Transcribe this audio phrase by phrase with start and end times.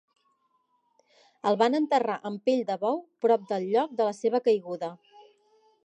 [1.51, 4.95] El van enterrar amb pell de bou prop del lloc de la seva caiguda.